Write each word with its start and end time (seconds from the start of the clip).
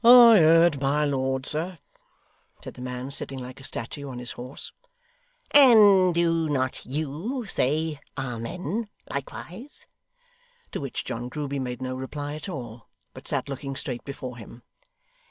'I 0.03 0.37
heard 0.39 0.81
my 0.81 1.05
lord, 1.05 1.45
sir,' 1.45 1.77
said 2.63 2.73
the 2.73 2.81
man, 2.81 3.11
sitting 3.11 3.37
like 3.37 3.59
a 3.59 3.63
statue 3.63 4.07
on 4.09 4.17
his 4.17 4.31
horse. 4.31 4.71
'And 5.51 6.15
do 6.15 6.49
not 6.49 6.83
YOU 6.87 7.45
say 7.45 7.99
Amen, 8.17 8.89
likewise?' 9.11 9.85
To 10.71 10.81
which 10.81 11.05
John 11.05 11.29
Grueby 11.29 11.59
made 11.59 11.83
no 11.83 11.95
reply 11.95 12.33
at 12.33 12.49
all, 12.49 12.89
but 13.13 13.27
sat 13.27 13.47
looking 13.47 13.75
straight 13.75 14.03
before 14.03 14.37
him. 14.37 14.63